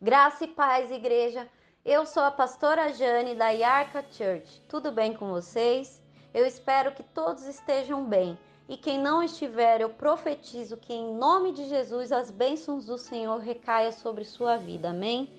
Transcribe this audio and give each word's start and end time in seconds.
Graça 0.00 0.44
e 0.44 0.46
paz, 0.46 0.92
igreja. 0.92 1.48
Eu 1.84 2.06
sou 2.06 2.22
a 2.22 2.30
pastora 2.30 2.92
Jane 2.92 3.34
da 3.34 3.48
Yarca 3.48 4.04
Church. 4.12 4.62
Tudo 4.68 4.92
bem 4.92 5.12
com 5.12 5.28
vocês? 5.28 6.00
Eu 6.32 6.46
espero 6.46 6.92
que 6.92 7.02
todos 7.02 7.44
estejam 7.48 8.04
bem. 8.04 8.38
E 8.68 8.76
quem 8.76 8.96
não 8.96 9.24
estiver, 9.24 9.80
eu 9.80 9.90
profetizo 9.90 10.76
que 10.76 10.92
em 10.92 11.16
nome 11.16 11.50
de 11.50 11.64
Jesus 11.64 12.12
as 12.12 12.30
bênçãos 12.30 12.86
do 12.86 12.96
Senhor 12.96 13.38
recaia 13.40 13.90
sobre 13.90 14.24
sua 14.24 14.56
vida. 14.56 14.90
Amém? 14.90 15.32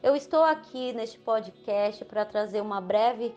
Eu 0.00 0.14
estou 0.14 0.44
aqui 0.44 0.92
neste 0.92 1.18
podcast 1.18 2.04
para 2.04 2.24
trazer 2.24 2.60
uma 2.60 2.80
breve 2.80 3.34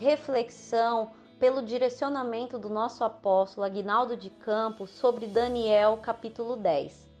reflexão 0.00 1.12
pelo 1.38 1.62
direcionamento 1.62 2.58
do 2.58 2.68
nosso 2.68 3.04
apóstolo 3.04 3.64
Aguinaldo 3.64 4.16
de 4.16 4.30
Campos 4.30 4.90
sobre 4.90 5.28
Daniel, 5.28 6.00
capítulo 6.02 6.56
10. 6.56 7.11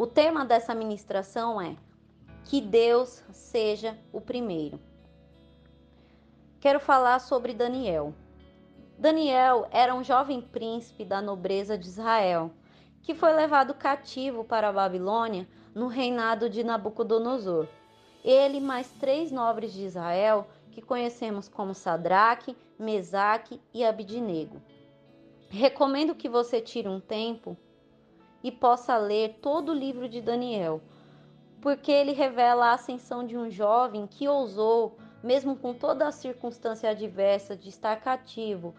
O 0.00 0.06
tema 0.06 0.46
dessa 0.46 0.74
ministração 0.74 1.60
é 1.60 1.76
Que 2.46 2.58
Deus 2.58 3.22
seja 3.32 3.98
o 4.10 4.18
primeiro. 4.18 4.80
Quero 6.58 6.80
falar 6.80 7.18
sobre 7.18 7.52
Daniel. 7.52 8.14
Daniel 8.96 9.68
era 9.70 9.94
um 9.94 10.02
jovem 10.02 10.40
príncipe 10.40 11.04
da 11.04 11.20
nobreza 11.20 11.76
de 11.76 11.86
Israel, 11.86 12.50
que 13.02 13.14
foi 13.14 13.34
levado 13.34 13.74
cativo 13.74 14.42
para 14.42 14.70
a 14.70 14.72
Babilônia 14.72 15.46
no 15.74 15.86
reinado 15.86 16.48
de 16.48 16.64
Nabucodonosor. 16.64 17.68
Ele 18.24 18.58
mais 18.58 18.90
três 18.92 19.30
nobres 19.30 19.70
de 19.70 19.84
Israel, 19.84 20.48
que 20.70 20.80
conhecemos 20.80 21.46
como 21.46 21.74
Sadraque, 21.74 22.56
Mesaque 22.78 23.60
e 23.74 23.84
Abidnego. 23.84 24.62
Recomendo 25.50 26.14
que 26.14 26.26
você 26.26 26.58
tire 26.58 26.88
um 26.88 27.00
tempo 27.00 27.54
e 28.42 28.50
possa 28.50 28.96
ler 28.96 29.38
todo 29.42 29.70
o 29.70 29.74
livro 29.74 30.08
de 30.08 30.20
Daniel, 30.20 30.80
porque 31.60 31.92
ele 31.92 32.12
revela 32.12 32.66
a 32.66 32.74
ascensão 32.74 33.26
de 33.26 33.36
um 33.36 33.50
jovem 33.50 34.06
que 34.06 34.26
ousou, 34.26 34.96
mesmo 35.22 35.56
com 35.56 35.74
toda 35.74 36.06
a 36.06 36.12
circunstância 36.12 36.90
adversa 36.90 37.54
de 37.54 37.68
estar 37.68 38.00
cativo, 38.00 38.74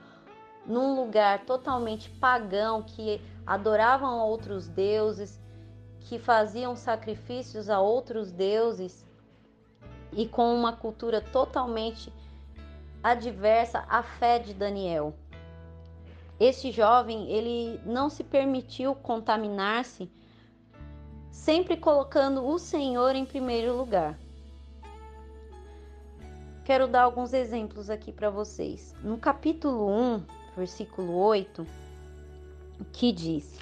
num 0.65 0.95
lugar 0.95 1.45
totalmente 1.45 2.09
pagão, 2.09 2.81
que 2.81 3.21
adoravam 3.45 4.19
outros 4.19 4.67
deuses, 4.67 5.39
que 6.01 6.17
faziam 6.17 6.75
sacrifícios 6.75 7.69
a 7.69 7.79
outros 7.79 8.31
deuses 8.31 9.05
e 10.11 10.27
com 10.27 10.53
uma 10.53 10.73
cultura 10.73 11.21
totalmente 11.21 12.11
adversa 13.03 13.85
à 13.87 14.03
fé 14.03 14.39
de 14.39 14.53
Daniel. 14.53 15.15
Este 16.41 16.71
jovem, 16.71 17.29
ele 17.29 17.79
não 17.85 18.09
se 18.09 18.23
permitiu 18.23 18.95
contaminar-se, 18.95 20.09
sempre 21.29 21.77
colocando 21.77 22.43
o 22.43 22.57
Senhor 22.57 23.15
em 23.15 23.23
primeiro 23.23 23.77
lugar. 23.77 24.17
Quero 26.65 26.87
dar 26.87 27.03
alguns 27.03 27.31
exemplos 27.31 27.91
aqui 27.91 28.11
para 28.11 28.31
vocês. 28.31 28.95
No 29.03 29.19
capítulo 29.19 29.87
1, 29.87 30.25
versículo 30.57 31.15
8, 31.15 31.63
que 32.91 33.11
diz: 33.11 33.59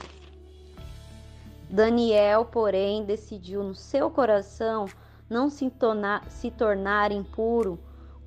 Daniel, 1.69 2.45
porém, 2.45 3.03
decidiu 3.03 3.61
no 3.61 3.75
seu 3.75 4.09
coração 4.09 4.85
não 5.29 5.49
se 5.49 5.69
tornar, 5.69 6.23
se 6.31 6.49
tornar 6.49 7.11
impuro 7.11 7.77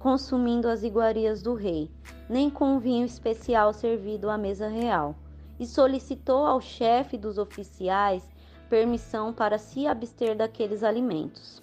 consumindo 0.03 0.67
as 0.67 0.83
iguarias 0.83 1.43
do 1.43 1.55
rei, 1.55 1.89
nem 2.29 2.51
com 2.51 2.81
vinho 2.81 3.07
especial 3.07 3.73
servido 3.73 4.29
à 4.29 4.37
mesa 4.37 4.67
real, 4.67 5.15
e 5.61 5.65
solicitou 5.65 6.45
ao 6.45 6.61
chefe 6.61 7.17
dos 7.17 7.39
oficiais 7.39 8.29
permissão 8.69 9.33
para 9.33 9.59
se 9.59 9.87
abster 9.87 10.37
daqueles 10.37 10.83
alimentos. 10.83 11.63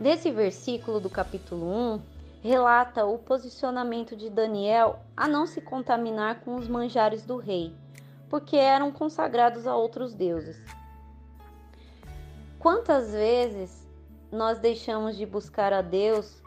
Nesse 0.00 0.32
versículo 0.32 0.98
do 0.98 1.08
capítulo 1.08 1.70
1, 1.94 2.00
relata 2.42 3.06
o 3.06 3.16
posicionamento 3.16 4.16
de 4.16 4.28
Daniel 4.28 4.98
a 5.16 5.28
não 5.28 5.46
se 5.46 5.60
contaminar 5.60 6.40
com 6.40 6.56
os 6.56 6.66
manjares 6.66 7.24
do 7.24 7.36
rei, 7.36 7.72
porque 8.28 8.56
eram 8.56 8.90
consagrados 8.90 9.68
a 9.68 9.76
outros 9.76 10.14
deuses. 10.14 10.60
Quantas 12.58 13.12
vezes 13.12 13.88
nós 14.32 14.58
deixamos 14.58 15.16
de 15.16 15.24
buscar 15.24 15.72
a 15.72 15.80
Deus 15.80 16.42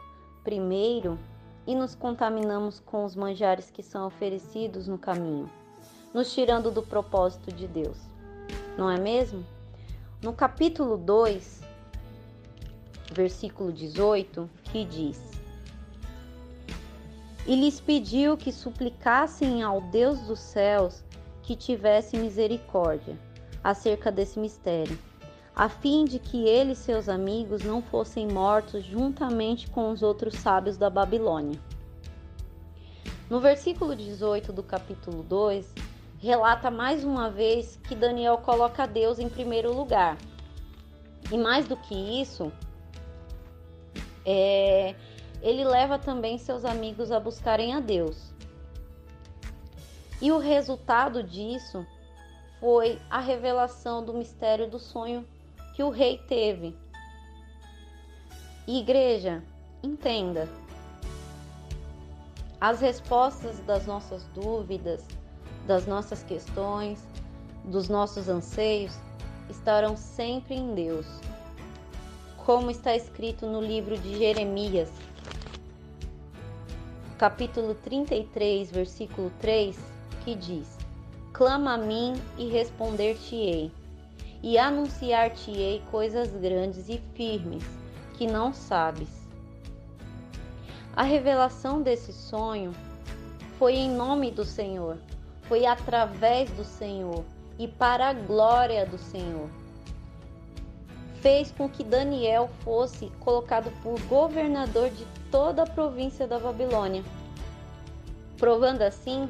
primeiro 0.46 1.18
e 1.66 1.74
nos 1.74 1.96
contaminamos 1.96 2.78
com 2.78 3.04
os 3.04 3.16
manjares 3.16 3.68
que 3.68 3.82
são 3.82 4.06
oferecidos 4.06 4.86
no 4.86 4.96
caminho, 4.96 5.50
nos 6.14 6.32
tirando 6.32 6.70
do 6.70 6.84
propósito 6.84 7.50
de 7.50 7.66
Deus. 7.66 7.98
Não 8.78 8.88
é 8.88 8.96
mesmo? 8.96 9.44
No 10.22 10.32
capítulo 10.32 10.96
2, 10.96 11.62
versículo 13.12 13.72
18, 13.72 14.48
que 14.70 14.84
diz: 14.84 15.20
E 17.44 17.56
lhes 17.56 17.80
pediu 17.80 18.36
que 18.36 18.52
suplicassem 18.52 19.64
ao 19.64 19.80
Deus 19.80 20.20
dos 20.20 20.38
céus 20.38 21.02
que 21.42 21.56
tivesse 21.56 22.16
misericórdia 22.16 23.18
acerca 23.64 24.12
desse 24.12 24.38
mistério 24.38 24.96
a 25.56 25.70
fim 25.70 26.04
de 26.04 26.18
que 26.18 26.46
ele 26.46 26.72
e 26.72 26.76
seus 26.76 27.08
amigos 27.08 27.62
não 27.62 27.80
fossem 27.80 28.28
mortos 28.28 28.84
juntamente 28.84 29.70
com 29.70 29.90
os 29.90 30.02
outros 30.02 30.34
sábios 30.34 30.76
da 30.76 30.90
Babilônia. 30.90 31.58
No 33.30 33.40
versículo 33.40 33.96
18 33.96 34.52
do 34.52 34.62
capítulo 34.62 35.22
2, 35.22 35.74
relata 36.18 36.70
mais 36.70 37.02
uma 37.02 37.30
vez 37.30 37.80
que 37.88 37.94
Daniel 37.94 38.36
coloca 38.36 38.86
Deus 38.86 39.18
em 39.18 39.30
primeiro 39.30 39.72
lugar. 39.72 40.18
E 41.32 41.38
mais 41.38 41.66
do 41.66 41.76
que 41.78 41.94
isso, 41.94 42.52
é, 44.26 44.94
ele 45.40 45.64
leva 45.64 45.98
também 45.98 46.36
seus 46.36 46.66
amigos 46.66 47.10
a 47.10 47.18
buscarem 47.18 47.72
a 47.72 47.80
Deus. 47.80 48.30
E 50.20 50.30
o 50.30 50.36
resultado 50.36 51.22
disso 51.22 51.86
foi 52.60 53.00
a 53.08 53.20
revelação 53.20 54.04
do 54.04 54.12
mistério 54.12 54.68
do 54.68 54.78
sonho 54.78 55.26
que 55.76 55.82
o 55.82 55.90
rei 55.90 56.16
teve. 56.26 56.74
Igreja, 58.66 59.44
entenda. 59.82 60.48
As 62.58 62.80
respostas 62.80 63.58
das 63.66 63.86
nossas 63.86 64.24
dúvidas, 64.34 65.04
das 65.66 65.86
nossas 65.86 66.22
questões, 66.22 67.06
dos 67.62 67.90
nossos 67.90 68.26
anseios 68.26 68.98
estarão 69.50 69.98
sempre 69.98 70.54
em 70.54 70.74
Deus. 70.74 71.06
Como 72.38 72.70
está 72.70 72.96
escrito 72.96 73.44
no 73.44 73.60
livro 73.60 73.98
de 73.98 74.16
Jeremias, 74.16 74.90
capítulo 77.18 77.74
33, 77.74 78.70
versículo 78.70 79.30
3, 79.40 79.78
que 80.24 80.34
diz: 80.34 80.78
Clama 81.34 81.74
a 81.74 81.78
mim 81.78 82.14
e 82.38 82.48
responder-te-ei 82.48 83.70
e 84.42 84.58
anunciar-te-ei 84.58 85.82
coisas 85.90 86.30
grandes 86.30 86.88
e 86.88 86.98
firmes 87.14 87.64
que 88.14 88.26
não 88.26 88.52
sabes. 88.52 89.08
A 90.94 91.02
revelação 91.02 91.82
desse 91.82 92.12
sonho 92.12 92.72
foi 93.58 93.74
em 93.74 93.90
nome 93.90 94.30
do 94.30 94.44
Senhor, 94.44 94.98
foi 95.42 95.66
através 95.66 96.50
do 96.50 96.64
Senhor 96.64 97.24
e 97.58 97.68
para 97.68 98.08
a 98.08 98.12
glória 98.12 98.86
do 98.86 98.98
Senhor. 98.98 99.48
Fez 101.20 101.50
com 101.50 101.68
que 101.68 101.82
Daniel 101.82 102.48
fosse 102.60 103.10
colocado 103.20 103.70
por 103.82 104.00
governador 104.02 104.90
de 104.90 105.06
toda 105.30 105.62
a 105.62 105.66
província 105.66 106.26
da 106.26 106.38
Babilônia, 106.38 107.02
provando 108.38 108.82
assim 108.82 109.28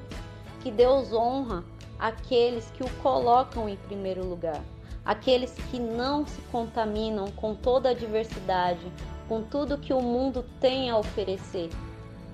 que 0.60 0.70
Deus 0.70 1.12
honra 1.12 1.64
aqueles 1.98 2.70
que 2.72 2.84
o 2.84 2.90
colocam 3.02 3.68
em 3.68 3.76
primeiro 3.76 4.24
lugar 4.24 4.62
aqueles 5.06 5.54
que 5.70 5.78
não 5.78 6.26
se 6.26 6.40
contaminam 6.50 7.30
com 7.30 7.54
toda 7.54 7.90
a 7.90 7.94
diversidade, 7.94 8.92
com 9.28 9.42
tudo 9.42 9.78
que 9.78 9.92
o 9.92 10.02
mundo 10.02 10.44
tem 10.60 10.90
a 10.90 10.98
oferecer, 10.98 11.70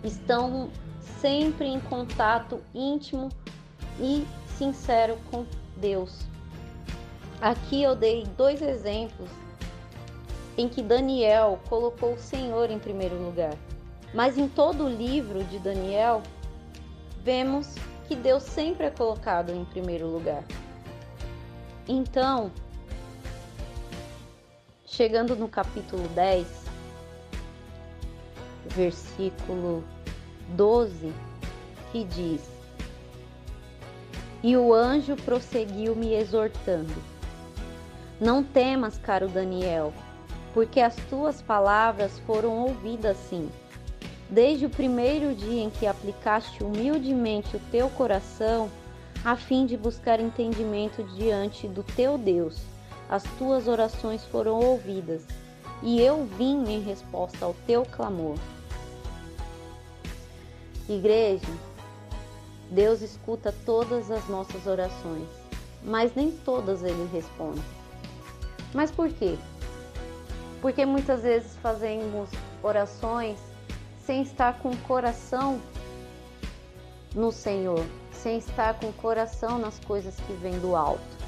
estão 0.02 0.70
sempre 1.20 1.66
em 1.66 1.78
contato 1.78 2.60
íntimo 2.74 3.28
e 4.00 4.26
sincero 4.56 5.18
com 5.30 5.44
Deus. 5.76 6.26
Aqui 7.40 7.82
eu 7.82 7.94
dei 7.94 8.24
dois 8.36 8.62
exemplos 8.62 9.28
em 10.56 10.68
que 10.68 10.82
Daniel 10.82 11.58
colocou 11.68 12.14
o 12.14 12.18
Senhor 12.18 12.70
em 12.70 12.78
primeiro 12.78 13.16
lugar. 13.16 13.54
Mas 14.14 14.36
em 14.36 14.46
todo 14.46 14.84
o 14.84 14.88
livro 14.88 15.42
de 15.44 15.58
Daniel, 15.58 16.22
vemos 17.22 17.74
que 18.06 18.14
Deus 18.14 18.42
sempre 18.42 18.86
é 18.86 18.90
colocado 18.90 19.50
em 19.50 19.64
primeiro 19.64 20.06
lugar. 20.06 20.44
Então, 21.88 22.50
chegando 25.02 25.34
no 25.34 25.48
capítulo 25.48 26.06
10, 26.14 26.46
versículo 28.66 29.82
12, 30.50 31.12
que 31.90 32.04
diz: 32.04 32.40
E 34.44 34.56
o 34.56 34.72
anjo 34.72 35.16
prosseguiu 35.16 35.96
me 35.96 36.14
exortando: 36.14 36.94
Não 38.20 38.44
temas, 38.44 38.96
caro 38.96 39.26
Daniel, 39.26 39.92
porque 40.54 40.78
as 40.78 40.94
tuas 41.10 41.42
palavras 41.42 42.20
foram 42.20 42.58
ouvidas 42.58 43.16
sim. 43.28 43.50
Desde 44.30 44.66
o 44.66 44.70
primeiro 44.70 45.34
dia 45.34 45.64
em 45.64 45.70
que 45.70 45.84
aplicaste 45.84 46.62
humildemente 46.62 47.56
o 47.56 47.60
teu 47.72 47.90
coração, 47.90 48.70
a 49.24 49.34
fim 49.34 49.66
de 49.66 49.76
buscar 49.76 50.20
entendimento 50.20 51.02
diante 51.02 51.66
do 51.66 51.82
teu 51.82 52.16
Deus, 52.16 52.62
as 53.08 53.22
tuas 53.38 53.68
orações 53.68 54.24
foram 54.24 54.58
ouvidas, 54.58 55.22
e 55.82 56.00
eu 56.00 56.24
vim 56.24 56.64
em 56.64 56.80
resposta 56.80 57.44
ao 57.44 57.54
teu 57.66 57.84
clamor. 57.84 58.36
Igreja, 60.88 61.46
Deus 62.70 63.02
escuta 63.02 63.54
todas 63.66 64.10
as 64.10 64.26
nossas 64.28 64.66
orações, 64.66 65.28
mas 65.82 66.14
nem 66.14 66.30
todas 66.30 66.82
ele 66.82 67.08
responde. 67.12 67.62
Mas 68.72 68.90
por 68.90 69.10
quê? 69.10 69.36
Porque 70.60 70.86
muitas 70.86 71.22
vezes 71.22 71.56
fazemos 71.56 72.30
orações 72.62 73.38
sem 74.06 74.22
estar 74.22 74.58
com 74.60 74.70
o 74.70 74.76
coração 74.78 75.60
no 77.14 77.30
Senhor, 77.30 77.84
sem 78.12 78.38
estar 78.38 78.78
com 78.80 78.88
o 78.88 78.92
coração 78.94 79.58
nas 79.58 79.78
coisas 79.80 80.16
que 80.16 80.32
vêm 80.34 80.58
do 80.58 80.74
alto. 80.74 81.21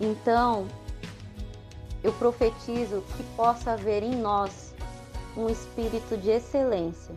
Então, 0.00 0.66
eu 2.04 2.12
profetizo 2.12 3.02
que 3.16 3.22
possa 3.34 3.72
haver 3.72 4.02
em 4.02 4.14
nós 4.14 4.74
um 5.36 5.48
espírito 5.48 6.16
de 6.16 6.30
excelência, 6.30 7.14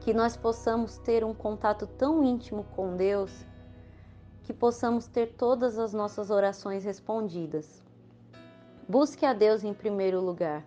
que 0.00 0.14
nós 0.14 0.36
possamos 0.36 0.98
ter 0.98 1.22
um 1.22 1.34
contato 1.34 1.86
tão 1.86 2.24
íntimo 2.24 2.64
com 2.74 2.96
Deus 2.96 3.44
que 4.42 4.52
possamos 4.52 5.06
ter 5.06 5.34
todas 5.34 5.78
as 5.78 5.92
nossas 5.92 6.30
orações 6.30 6.84
respondidas. 6.84 7.82
Busque 8.88 9.24
a 9.24 9.32
Deus 9.32 9.62
em 9.62 9.72
primeiro 9.72 10.20
lugar. 10.20 10.66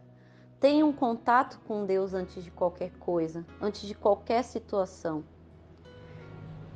Tenha 0.60 0.86
um 0.86 0.94
contato 0.94 1.60
com 1.68 1.86
Deus 1.86 2.14
antes 2.14 2.44
de 2.44 2.50
qualquer 2.50 2.92
coisa, 2.98 3.46
antes 3.62 3.82
de 3.82 3.94
qualquer 3.94 4.44
situação. 4.44 5.24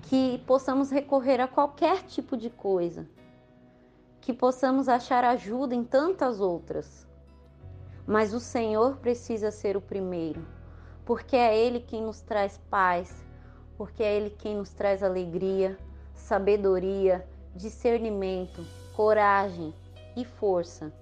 Que 0.03 0.43
possamos 0.45 0.91
recorrer 0.91 1.39
a 1.39 1.47
qualquer 1.47 2.03
tipo 2.03 2.35
de 2.35 2.49
coisa. 2.49 3.07
Que 4.29 4.33
possamos 4.33 4.87
achar 4.87 5.23
ajuda 5.23 5.73
em 5.73 5.83
tantas 5.83 6.39
outras. 6.39 7.07
Mas 8.05 8.31
o 8.31 8.39
Senhor 8.39 8.97
precisa 8.97 9.49
ser 9.49 9.75
o 9.75 9.81
primeiro, 9.81 10.45
porque 11.03 11.35
é 11.35 11.57
Ele 11.57 11.79
quem 11.79 12.03
nos 12.03 12.21
traz 12.21 12.55
paz, 12.69 13.25
porque 13.75 14.03
é 14.03 14.15
Ele 14.15 14.29
quem 14.29 14.55
nos 14.55 14.69
traz 14.69 15.01
alegria, 15.01 15.75
sabedoria, 16.13 17.27
discernimento, 17.55 18.63
coragem 18.95 19.73
e 20.15 20.23
força. 20.23 20.93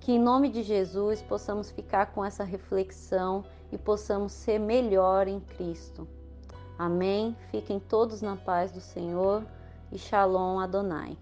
Que 0.00 0.12
em 0.12 0.18
nome 0.18 0.48
de 0.48 0.62
Jesus 0.62 1.20
possamos 1.20 1.70
ficar 1.70 2.14
com 2.14 2.24
essa 2.24 2.44
reflexão 2.44 3.44
e 3.70 3.76
possamos 3.76 4.32
ser 4.32 4.58
melhor 4.58 5.28
em 5.28 5.38
Cristo. 5.38 6.08
Amém. 6.78 7.36
Fiquem 7.50 7.78
todos 7.78 8.22
na 8.22 8.36
paz 8.36 8.72
do 8.72 8.80
Senhor 8.80 9.44
e 9.92 9.98
Shalom 9.98 10.60
Adonai. 10.60 11.18